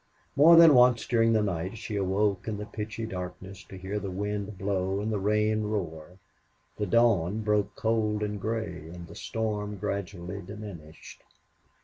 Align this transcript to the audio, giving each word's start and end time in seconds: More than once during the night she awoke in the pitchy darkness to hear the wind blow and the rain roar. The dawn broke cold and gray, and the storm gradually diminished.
More 0.35 0.55
than 0.55 0.73
once 0.73 1.05
during 1.05 1.33
the 1.33 1.43
night 1.43 1.77
she 1.77 1.95
awoke 1.95 2.47
in 2.47 2.57
the 2.57 2.65
pitchy 2.65 3.05
darkness 3.05 3.63
to 3.65 3.77
hear 3.77 3.99
the 3.99 4.09
wind 4.09 4.57
blow 4.57 4.99
and 4.99 5.11
the 5.13 5.19
rain 5.19 5.61
roar. 5.61 6.17
The 6.77 6.87
dawn 6.87 7.41
broke 7.43 7.75
cold 7.75 8.23
and 8.23 8.41
gray, 8.41 8.87
and 8.87 9.05
the 9.05 9.13
storm 9.13 9.77
gradually 9.77 10.41
diminished. 10.41 11.21